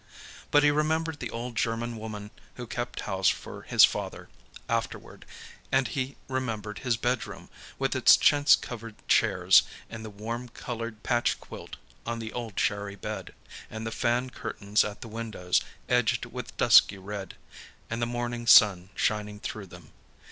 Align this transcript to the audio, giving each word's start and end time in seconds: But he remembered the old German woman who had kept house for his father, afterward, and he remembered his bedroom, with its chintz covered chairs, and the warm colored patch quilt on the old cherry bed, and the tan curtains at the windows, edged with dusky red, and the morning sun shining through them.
But 0.49 0.63
he 0.63 0.71
remembered 0.71 1.19
the 1.19 1.29
old 1.29 1.55
German 1.55 1.95
woman 1.95 2.31
who 2.55 2.63
had 2.63 2.71
kept 2.71 3.01
house 3.01 3.29
for 3.29 3.61
his 3.61 3.85
father, 3.85 4.29
afterward, 4.67 5.27
and 5.71 5.87
he 5.89 6.15
remembered 6.27 6.79
his 6.79 6.97
bedroom, 6.97 7.49
with 7.77 7.95
its 7.95 8.17
chintz 8.17 8.55
covered 8.55 8.95
chairs, 9.07 9.61
and 9.91 10.03
the 10.03 10.09
warm 10.09 10.49
colored 10.49 11.03
patch 11.03 11.39
quilt 11.39 11.75
on 12.03 12.17
the 12.17 12.33
old 12.33 12.55
cherry 12.57 12.95
bed, 12.95 13.35
and 13.69 13.85
the 13.85 13.91
tan 13.91 14.31
curtains 14.31 14.83
at 14.83 15.01
the 15.01 15.07
windows, 15.07 15.61
edged 15.87 16.25
with 16.25 16.57
dusky 16.57 16.97
red, 16.97 17.35
and 17.87 18.01
the 18.01 18.07
morning 18.07 18.47
sun 18.47 18.89
shining 18.95 19.39
through 19.39 19.67
them. 19.67 19.91